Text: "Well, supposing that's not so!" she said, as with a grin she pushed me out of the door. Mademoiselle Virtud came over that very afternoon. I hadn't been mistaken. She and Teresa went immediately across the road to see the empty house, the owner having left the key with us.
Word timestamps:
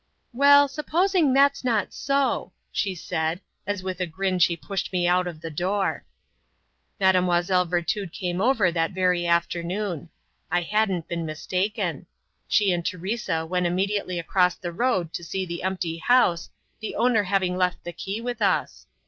"Well, 0.33 0.67
supposing 0.67 1.31
that's 1.31 1.63
not 1.63 1.93
so!" 1.93 2.53
she 2.71 2.95
said, 2.95 3.39
as 3.67 3.83
with 3.83 4.01
a 4.01 4.07
grin 4.07 4.39
she 4.39 4.57
pushed 4.57 4.91
me 4.91 5.07
out 5.07 5.27
of 5.27 5.41
the 5.41 5.51
door. 5.51 6.05
Mademoiselle 6.99 7.65
Virtud 7.67 8.11
came 8.11 8.41
over 8.41 8.71
that 8.71 8.93
very 8.93 9.27
afternoon. 9.27 10.09
I 10.49 10.63
hadn't 10.63 11.07
been 11.07 11.23
mistaken. 11.27 12.07
She 12.47 12.73
and 12.73 12.83
Teresa 12.83 13.45
went 13.45 13.67
immediately 13.67 14.17
across 14.17 14.55
the 14.55 14.71
road 14.73 15.13
to 15.13 15.23
see 15.23 15.45
the 15.45 15.61
empty 15.61 15.97
house, 15.99 16.49
the 16.79 16.95
owner 16.95 17.21
having 17.25 17.55
left 17.55 17.83
the 17.83 17.93
key 17.93 18.21
with 18.21 18.41
us. 18.41 18.87